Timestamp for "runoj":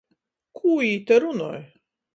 1.27-1.57